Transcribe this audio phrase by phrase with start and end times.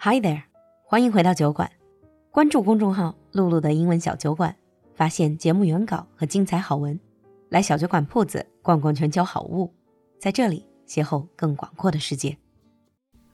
[0.00, 0.42] Hi there，
[0.84, 1.70] 欢迎回到酒馆。
[2.30, 4.54] 关注公众号“露露的英文小酒馆”，
[4.94, 6.98] 发现节目原稿和精彩好文。
[7.48, 9.72] 来小酒馆铺子逛逛全球好物，
[10.18, 12.36] 在这里邂逅更广阔的世界。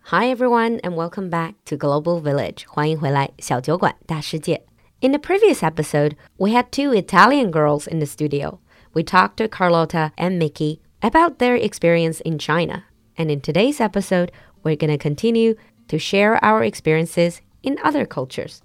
[0.05, 2.64] Hi everyone and welcome back to Global Village.
[2.67, 4.64] 欢迎回来小酒馆大世界。
[5.01, 8.59] In the previous episode, we had two Italian girls in the studio.
[8.93, 12.85] We talked to Carlotta and Mickey about their experience in China.
[13.17, 14.30] And in today's episode,
[14.62, 15.55] we're going to continue
[15.87, 18.61] to share our experiences in other cultures.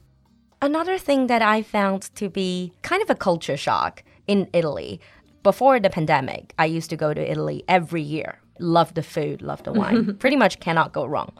[0.60, 5.00] Another thing that I found to be kind of a culture shock in Italy.
[5.42, 8.38] Before the pandemic, I used to go to Italy every year.
[8.60, 10.16] Love the food, love the wine.
[10.18, 11.32] Pretty much cannot go wrong.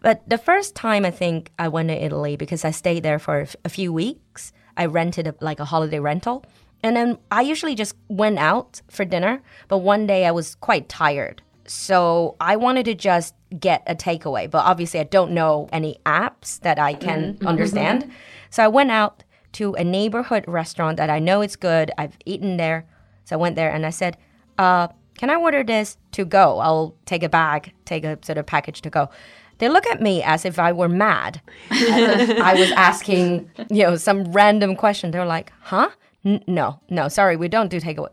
[0.00, 3.46] But the first time I think I went to Italy because I stayed there for
[3.64, 6.44] a few weeks, I rented a, like a holiday rental.
[6.82, 9.42] And then I usually just went out for dinner.
[9.68, 11.42] But one day I was quite tired.
[11.72, 14.48] So I wanted to just get a takeaway.
[14.48, 17.46] But obviously, I don't know any apps that I can mm-hmm.
[17.46, 18.10] understand.
[18.50, 21.90] So I went out to a neighborhood restaurant that I know it's good.
[21.96, 22.84] I've eaten there.
[23.24, 24.18] So I went there and I said,
[24.58, 26.58] uh, Can I order this to go?
[26.58, 29.08] I'll take a bag, take a sort of package to go.
[29.56, 31.40] They look at me as if I were mad.
[31.70, 35.10] I was asking, you know, some random question.
[35.10, 35.88] They're like, huh?
[36.24, 38.10] N no, no, sorry, we don't do takeaway.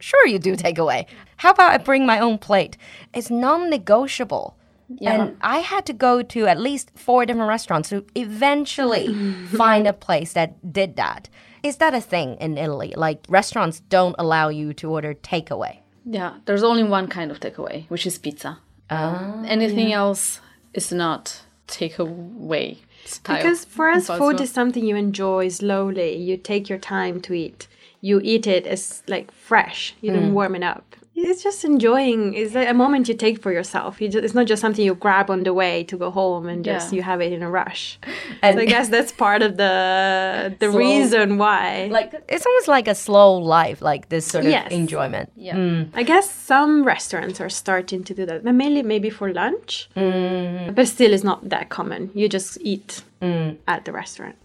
[0.00, 1.06] Sure, you do takeaway.
[1.36, 2.76] How about I bring my own plate?
[3.14, 4.56] It's non negotiable.
[4.98, 5.12] Yeah.
[5.12, 9.14] And I had to go to at least four different restaurants to eventually
[9.56, 11.28] find a place that did that.
[11.62, 12.92] Is that a thing in Italy?
[12.96, 15.78] Like restaurants don't allow you to order takeaway?
[16.04, 18.58] Yeah, there's only one kind of takeaway, which is pizza.
[18.88, 19.98] Uh, Anything yeah.
[19.98, 20.40] else
[20.74, 22.78] is not takeaway.
[23.04, 23.36] Style.
[23.36, 26.16] Because for us, food is something you enjoy slowly.
[26.16, 27.68] You take your time to eat.
[28.00, 29.94] You eat it as like fresh.
[30.00, 30.32] You don't mm.
[30.32, 34.08] warm it up it's just enjoying it's like a moment you take for yourself you
[34.08, 36.92] just, it's not just something you grab on the way to go home and just
[36.92, 36.96] yeah.
[36.96, 37.98] you have it in a rush
[38.42, 42.68] and so i guess that's part of the the slow, reason why like it's almost
[42.68, 44.70] like a slow life like this sort of yes.
[44.70, 45.88] enjoyment yeah mm.
[45.94, 50.74] i guess some restaurants are starting to do that but mainly maybe for lunch mm.
[50.74, 53.56] but still it's not that common you just eat mm.
[53.68, 54.36] at the restaurant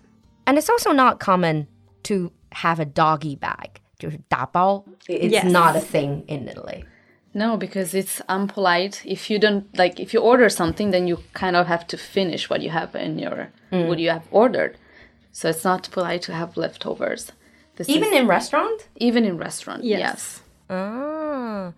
[0.48, 1.68] and it's also not common
[2.04, 4.83] to have a doggy bag 就是打包.
[5.07, 5.45] It's yes.
[5.45, 6.85] not a thing in Italy.
[7.33, 9.05] No, because it's unpolite.
[9.05, 12.51] If you don't like, if you order something, then you kind of have to finish
[12.51, 13.87] what you have in your mm.
[13.87, 14.77] what you have ordered.
[15.31, 17.31] So it's not polite to have leftovers.
[17.77, 18.89] This even is, in restaurant.
[18.97, 20.01] Even in restaurant, yes.
[20.01, 20.43] yes.
[20.69, 21.73] Ah,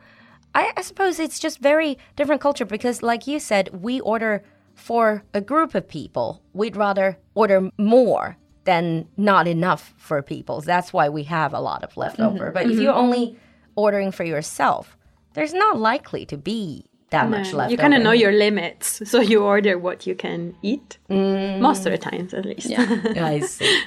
[0.54, 4.42] I, I suppose it's just very different culture because, like you said, we order
[4.74, 6.40] for a group of people.
[6.54, 10.59] We'd rather order more then not enough for people.
[10.59, 12.45] That's why we have a lot of leftover.
[12.45, 12.53] Mm -hmm.
[12.53, 12.73] But mm -hmm.
[12.73, 13.13] if you're mm-hmm.
[13.13, 13.35] only
[13.75, 14.97] ordering for yourself,
[15.33, 17.71] there's not likely to be that no, much left.
[17.71, 21.59] You kind of know your limits, so you order what you can eat mm.
[21.59, 22.69] most of the times, at least.
[22.69, 22.85] Yeah,
[23.33, 23.83] I see.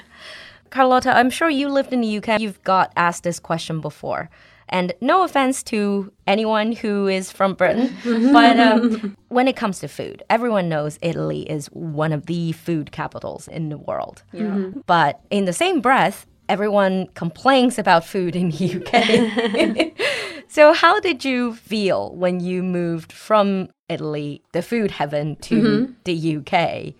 [0.69, 2.39] Carlotta, I'm sure you lived in the UK.
[2.39, 4.29] You've got asked this question before.
[4.71, 7.93] And no offense to anyone who is from Britain,
[8.33, 12.91] but um, when it comes to food, everyone knows Italy is one of the food
[12.91, 14.23] capitals in the world.
[14.31, 14.43] Yeah.
[14.43, 14.79] Mm-hmm.
[14.85, 19.93] But in the same breath, everyone complains about food in the UK.
[20.47, 25.93] so, how did you feel when you moved from Italy, the food heaven, to mm-hmm.
[26.05, 26.93] the UK?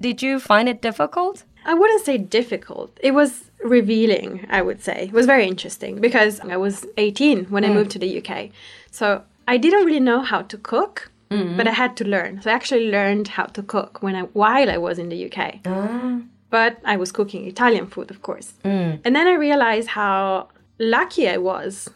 [0.00, 1.44] Did you find it difficult?
[1.64, 2.98] I wouldn't say difficult.
[3.02, 5.04] It was revealing, I would say.
[5.04, 7.70] It was very interesting because I was 18 when mm.
[7.70, 8.50] I moved to the UK.
[8.90, 11.56] So I didn't really know how to cook, mm-hmm.
[11.56, 12.42] but I had to learn.
[12.42, 15.60] So I actually learned how to cook when I while I was in the UK.
[15.66, 16.20] Ah.
[16.50, 18.52] But I was cooking Italian food, of course.
[18.64, 19.00] Mm.
[19.04, 20.48] And then I realized how
[20.78, 21.88] lucky I was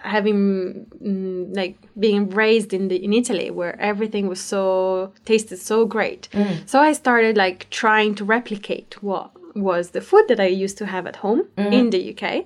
[0.00, 5.86] having mm, like being raised in the in Italy where everything was so tasted so
[5.86, 6.28] great.
[6.32, 6.68] Mm.
[6.68, 10.86] So I started like trying to replicate what was the food that I used to
[10.86, 11.72] have at home mm-hmm.
[11.72, 12.44] in the UK.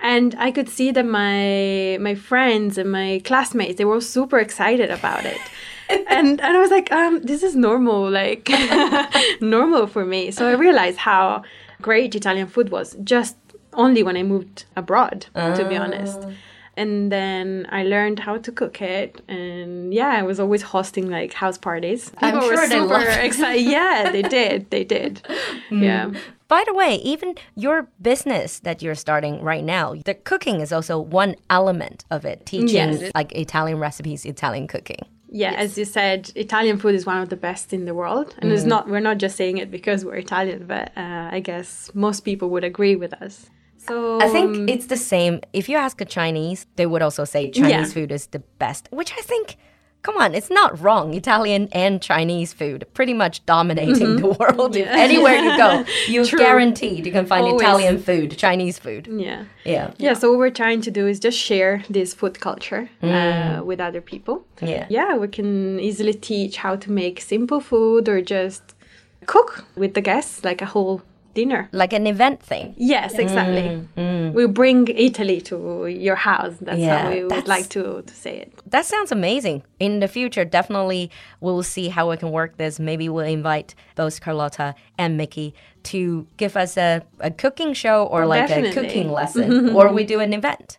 [0.00, 4.90] And I could see that my my friends and my classmates they were super excited
[4.90, 5.40] about it.
[5.88, 8.48] and and I was like, um, this is normal, like
[9.40, 10.30] normal for me.
[10.30, 11.42] So I realized how
[11.80, 13.36] great Italian food was just
[13.74, 15.54] only when I moved abroad, uh.
[15.56, 16.20] to be honest.
[16.76, 19.20] And then I learned how to cook it.
[19.28, 22.10] And yeah, I was always hosting like house parties.
[22.10, 23.62] People I'm sure were super excited.
[23.62, 24.70] yeah, they did.
[24.70, 25.26] They did.
[25.70, 25.82] Mm.
[25.82, 26.20] Yeah.
[26.48, 30.98] By the way, even your business that you're starting right now, the cooking is also
[30.98, 33.10] one element of it, teaching yes.
[33.14, 34.98] like Italian recipes, Italian cooking.
[35.30, 35.60] Yeah, yes.
[35.60, 38.54] as you said, Italian food is one of the best in the world, and mm.
[38.54, 38.86] it's not.
[38.86, 42.64] We're not just saying it because we're Italian, but uh, I guess most people would
[42.64, 43.48] agree with us.
[43.76, 45.40] So I think um, it's the same.
[45.52, 47.84] If you ask a Chinese, they would also say Chinese yeah.
[47.84, 49.56] food is the best, which I think
[50.02, 51.14] come on, it's not wrong.
[51.14, 54.76] Italian and Chinese food pretty much dominating the world.
[54.76, 57.62] If Anywhere you go, you're guaranteed you can find Always.
[57.62, 59.08] Italian food, Chinese food.
[59.10, 59.44] Yeah.
[59.64, 59.92] Yeah.
[59.98, 63.80] Yeah, so what we're trying to do is just share this food culture uh, with
[63.80, 64.44] other people.
[64.60, 64.86] Yeah.
[64.90, 68.74] Yeah, we can easily teach how to make simple food or just
[69.26, 71.02] cook with the guests, like a whole
[71.34, 71.68] dinner.
[71.72, 72.74] Like an event thing.
[72.76, 73.62] Yes, exactly.
[73.62, 74.32] Mm, mm.
[74.32, 76.54] We bring Italy to your house.
[76.60, 78.52] That's Yeah, how we would like to, to say it.
[78.66, 79.62] That sounds amazing.
[79.80, 82.78] In the future, definitely we'll see how we can work this.
[82.78, 88.24] Maybe we'll invite both Carlotta and Mickey to give us a, a cooking show or
[88.24, 88.70] oh, like Definitely.
[88.70, 90.78] a cooking lesson, or we do an event.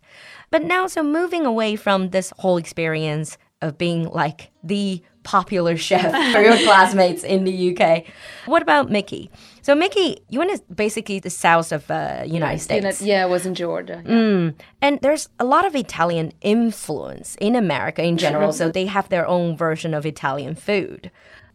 [0.50, 6.11] But now, so moving away from this whole experience of being like the popular chef
[6.31, 8.05] for your classmates in the UK,
[8.45, 9.31] what about Mickey?
[9.65, 13.01] So, Mickey, you went to basically the south of uh, United States.
[13.01, 14.04] yeah, it was in Georgia.
[14.06, 14.51] yeah.
[14.81, 19.25] And there's a lot of Italian influence in America in general, so they have their
[19.25, 21.10] own version of Italian food.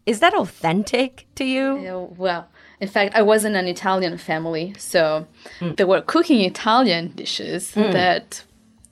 [0.07, 1.79] Is that authentic to you?
[1.81, 2.49] Yeah, well,
[2.81, 5.27] in fact, I was in an Italian family, so
[5.77, 8.43] they were cooking Italian dishes that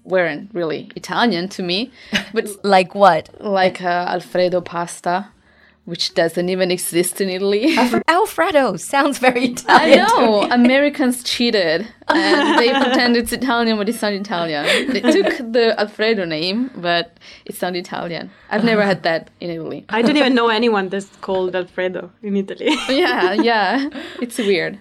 [0.05, 1.91] weren't really Italian to me,
[2.35, 2.45] but
[2.77, 3.31] Like what?
[3.41, 5.29] like uh, Alfredo pasta,
[5.87, 7.77] which doesn't even exist in Italy.
[8.09, 10.07] Alfredo sounds very Italian.
[10.07, 10.43] to know.
[10.51, 14.65] Americans cheated and they pretend it's Italian, but it's not Italian.
[14.93, 18.31] They took the Alfredo name, but it's not Italian.
[18.51, 19.85] I've never had that in Italy.
[19.89, 22.77] I don't even know anyone that's called Alfredo in Italy.
[22.89, 23.89] yeah, yeah,
[24.21, 24.81] it's weird.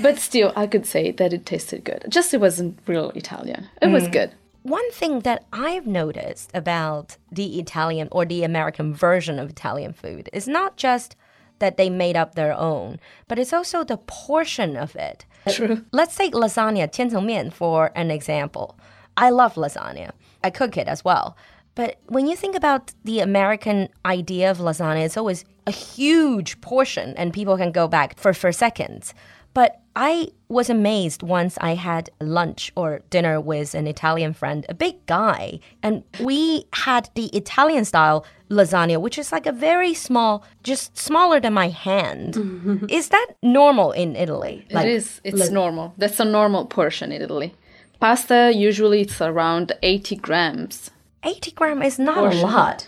[0.00, 2.04] But still, I could say that it tasted good.
[2.08, 3.68] Just it wasn't real Italian.
[3.80, 4.12] It was mm.
[4.12, 4.32] good
[4.65, 10.29] One thing that I've noticed about the Italian or the American version of Italian food
[10.31, 11.15] is not just
[11.57, 15.25] that they made up their own, but it's also the portion of it.
[15.49, 15.85] True.
[15.91, 18.77] Let's take lasagna, 千层面, for an example.
[19.17, 20.11] I love lasagna.
[20.43, 21.35] I cook it as well.
[21.73, 27.13] But when you think about the American idea of lasagna, it's always a huge portion
[27.15, 29.13] and people can go back for, for seconds.
[29.56, 34.74] But I was amazed once I had lunch or dinner with an Italian friend, a
[34.74, 40.44] big guy, and we had the Italian style lasagna, which is like a very small,
[40.62, 42.36] just smaller than my hand.
[42.90, 44.66] is that normal in Italy?
[44.68, 45.22] it is.
[45.24, 45.94] It's normal.
[45.96, 47.54] That's a normal portion in Italy.
[47.98, 50.90] Pasta usually it's around 80 grams.
[51.24, 52.86] 80 gram is not a lot.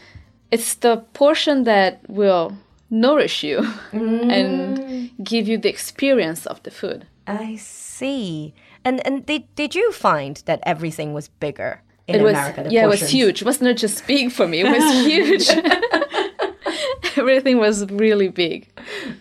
[0.51, 2.59] It's the portion that will
[2.91, 3.59] nourish you
[3.93, 7.07] and give you the experience of the food.
[7.27, 8.55] I see.
[8.85, 12.63] And and did did you find that everything was bigger in it was America?
[12.65, 13.11] the yeah, it was portions?
[13.13, 13.43] huge.
[13.43, 14.61] It was not just big for me.
[14.61, 15.49] It was huge.
[17.17, 18.69] Everything was really big,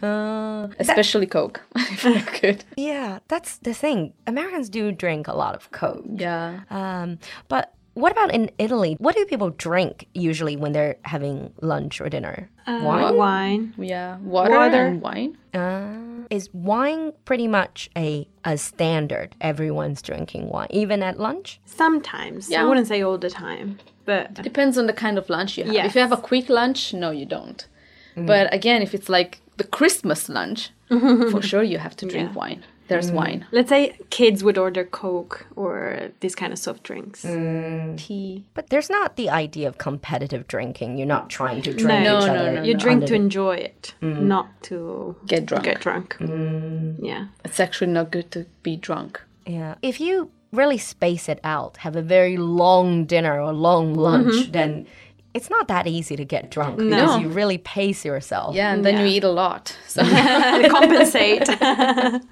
[0.04, 1.62] Uh, especially Coke.
[1.76, 2.64] if I could.
[2.78, 4.14] yeah, that's the thing.
[4.28, 6.06] Americans do drink a lot of Coke.
[6.08, 6.62] Yeah.
[6.70, 7.18] Um,
[7.48, 8.96] but what about in Italy?
[9.00, 12.50] What do people drink usually when they're having lunch or dinner?
[12.68, 13.16] Wine?
[13.16, 13.74] Wine.
[13.78, 14.86] Yeah, water, Water.
[14.86, 15.38] and wine.
[15.54, 19.36] Uh, is wine pretty much a a standard?
[19.42, 21.60] Everyone's drinking wine, even at lunch.
[21.66, 22.50] Sometimes.
[22.50, 22.62] Yeah.
[22.62, 23.80] I wouldn't say all the time.
[24.06, 25.86] But it Depends on the kind of lunch you have.
[25.86, 27.68] If you have a quick lunch, no, you don't.
[28.16, 30.72] But again, if it's like the Christmas lunch,
[31.34, 32.64] for sure you have to drink wine.
[32.88, 33.16] There's mm.
[33.16, 33.46] wine.
[33.52, 37.24] let's say kids would order Coke or these kind of soft drinks.
[37.24, 37.98] Mm.
[37.98, 38.46] Tea.
[38.54, 40.98] But there's not the idea of competitive drinking.
[40.98, 42.52] You're not trying to drink No, each no, other.
[42.54, 42.80] no, You no.
[42.80, 44.22] drink to enjoy it, mm.
[44.22, 45.66] not to Get drunk.
[45.66, 46.16] Get drunk.
[46.20, 47.28] Yeah.
[47.46, 49.22] It's actually not good to be drunk.
[49.46, 49.76] Yeah.
[49.82, 54.52] If you really space it out, have a very long dinner or long lunch, mm-hmm.
[54.52, 54.88] then
[55.34, 58.56] it's not that easy to get drunk because you really pace yourself.
[58.56, 59.76] Yeah, and then you eat a lot.
[59.88, 60.04] So
[60.70, 61.48] Compensate.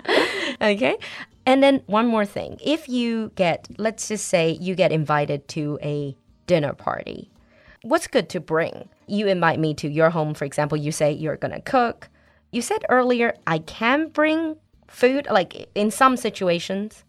[0.62, 0.98] Okay.
[1.46, 2.58] And then one more thing.
[2.64, 6.16] If you get, let's just say you get invited to a
[6.48, 7.30] dinner party,
[7.84, 8.90] what's good to bring?
[9.08, 12.10] You invite me to your home, for example, you say you're going to cook.
[12.52, 14.56] You said earlier I can bring
[14.88, 17.04] food, like in some situations,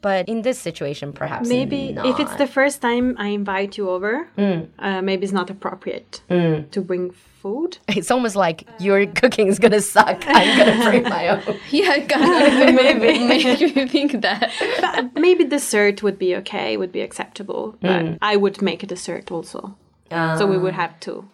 [0.00, 2.06] but in this situation, perhaps maybe not.
[2.06, 4.68] if it's the first time I invite you over, mm.
[4.78, 6.70] uh, maybe it's not appropriate mm.
[6.70, 7.78] to bring food.
[7.88, 10.22] It's almost like your cooking is gonna suck.
[10.26, 11.42] I'm gonna bring my own.
[11.70, 14.52] yeah, it kind maybe make you think that.
[14.80, 17.76] But maybe dessert would be okay, would be acceptable.
[17.82, 17.88] Mm.
[17.88, 19.76] But I would make a dessert also.
[20.10, 20.82] so we would ah.
[20.84, 21.28] have to.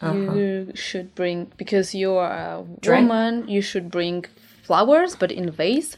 [0.00, 0.34] Uh-huh.
[0.34, 3.08] You should bring because you're a Drink?
[3.08, 3.48] woman.
[3.48, 4.24] You should bring
[4.62, 5.96] flowers, but in a vase,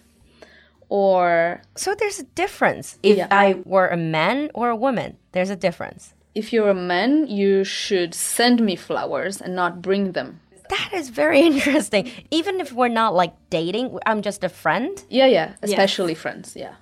[0.91, 2.99] or So there's a difference.
[3.03, 3.29] If Yeah.
[3.31, 6.13] I were a man or a woman, there's a difference.
[6.35, 10.39] if you're a man, you should send me flowers and not bring them.
[10.69, 12.05] That is very interesting.
[12.31, 14.93] Even if we're not like dating, I'm just a friend.
[15.09, 16.55] Yeah, yeah, especially friends.
[16.57, 16.75] Yeah,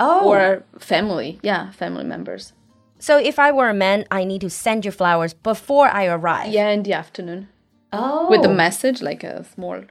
[0.00, 1.38] Oh, or family.
[1.42, 2.52] Yeah, family members.
[2.98, 6.50] So if I were a man, I need to send you flowers before I arrive.
[6.52, 7.48] Yeah, in the afternoon.
[7.92, 8.26] Oh.
[8.30, 9.82] With a message, like a small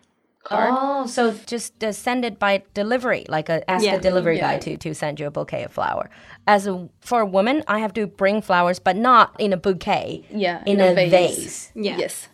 [0.47, 0.69] card.
[0.71, 3.97] Oh, so just uh, send it by delivery, like a, ask Yeah.
[3.97, 4.53] the delivery Yeah.
[4.53, 6.09] guy to, to send you a bouquet of flower.
[6.45, 10.23] As a for a woman, I have to bring flowers, but not in a bouquet.
[10.31, 11.11] Yeah, in, in a, a vase.
[11.11, 11.71] vase.
[11.75, 11.97] Yeah.
[11.97, 12.29] Yes.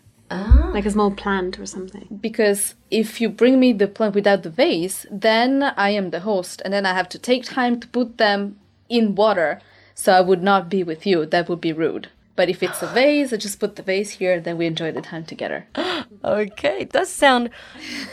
[0.74, 2.08] Like a small plant or something.
[2.20, 6.60] Because if you bring me the plant without the vase, then I am the host,
[6.66, 8.58] and then I have to take time to put them
[8.90, 9.60] in water.
[9.94, 11.28] So I would not be with you.
[11.28, 12.08] That would be rude.
[12.36, 15.02] But if it's a vase, I just put the vase here, then we enjoy the
[15.02, 15.68] time together.
[16.26, 17.50] Okay, it does sound.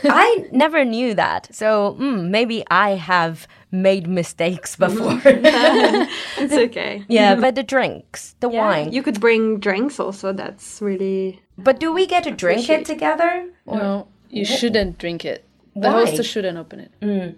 [0.03, 5.21] I never knew that, so mm, maybe I have made mistakes before.
[5.25, 7.05] It's okay.
[7.07, 8.91] yeah, but the drinks, the wine.
[8.91, 10.33] You could bring drinks also.
[10.33, 11.41] That's really.
[11.57, 13.47] but do we get to drink it together?
[13.65, 15.45] No, you shouldn't drink it.
[15.73, 16.05] The Why?
[16.05, 17.37] hostess shouldn't open it.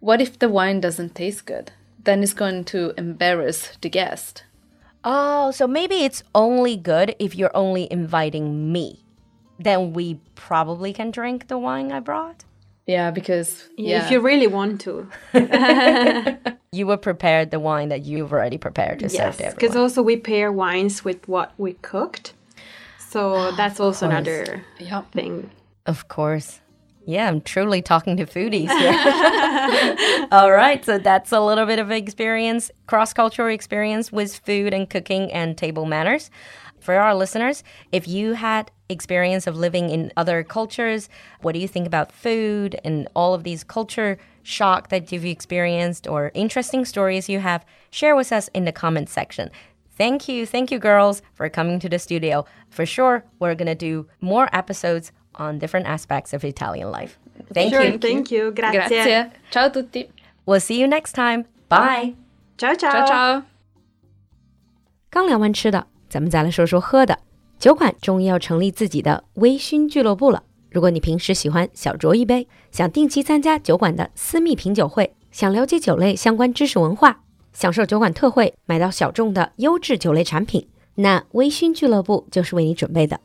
[0.00, 1.72] What if the wine doesn't taste good?
[2.02, 4.44] Then it's going to embarrass the guest.
[5.04, 9.04] Oh, so maybe it's only good if you're only inviting me.
[9.58, 12.44] Then we probably can drink the wine I brought.
[12.86, 15.08] Yeah, because yeah, If you really want to.
[16.74, 19.52] You were prepared the wine that you've already prepared to serve Yes.
[19.52, 22.32] to Because also we pair wines with what we cooked.
[22.98, 25.02] So that's also another yeah.
[25.12, 25.50] thing.
[25.86, 26.58] Of course.
[27.06, 28.68] Yeah, I'm truly talking to foodies.
[30.32, 34.88] All right, so that's a little bit of experience, cross cultural experience with food and
[34.88, 36.30] cooking and table manners.
[36.80, 41.08] For our listeners, if you had experience of living in other cultures,
[41.40, 46.06] what do you think about food and all of these culture shock that you've experienced
[46.06, 47.64] or interesting stories you have?
[47.90, 49.50] Share with us in the comment section.
[49.96, 52.44] Thank you, thank you, girls, for coming to the studio.
[52.68, 57.12] For sure, we're gonna do more episodes on different aspects of Italian life.
[57.52, 57.98] Thank Sure, you.
[57.98, 58.52] thank you.
[58.52, 58.78] Grazie.
[58.78, 59.30] Grazie.
[59.50, 60.08] Ciao a tutti.
[60.46, 61.44] We'll see you next time.
[61.68, 62.14] Bye.
[62.56, 62.92] Ciao, ciao.
[62.92, 63.42] Ciao ciao.
[65.10, 67.18] 刚聊完吃的，咱们再来说说喝的。
[67.58, 70.42] 酒馆终于要成立自己的微醺俱乐部了。
[70.70, 77.20] 如果你平时喜欢小酌一杯，想定期参加酒馆的私密品酒会，想了解酒类相关知识文化，
[77.52, 83.20] 享受酒馆特惠，买到小众的优质酒类产品，那微醺俱乐部就是为你准备的。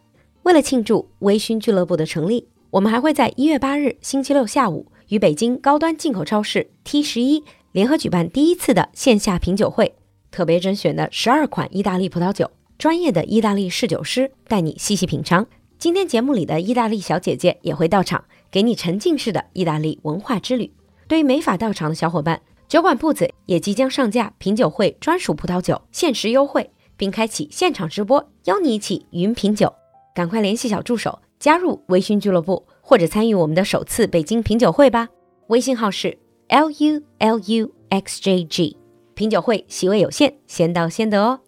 [0.50, 9.94] 为了庆祝微醺俱乐部的成立，我们还会在一月八日星期六下午与北京高端进口超市 T 十一联合举办第一次的线下品酒会。
[10.32, 15.46] 特别甄选的十二款意大利葡萄酒，专业的意大利侍酒师带你细细品尝。
[15.78, 20.74] 今天节目里的意大利小姐姐也会到场，给你沉浸式的意大利文化之旅。
[21.08, 29.72] 对于没法到场的小伙伴，酒馆铺子也即将上架品酒会专属葡萄酒限时优惠，并开启现场直播，邀你一起云品酒。
[30.20, 35.08] 赶快联系小助手加入微醺俱乐部，或者参与我们的首次北京品酒会吧。
[35.48, 36.18] 微信号是
[36.50, 38.76] l u l u x j g。
[39.14, 41.40] 品酒会席位有限，先到先得哦。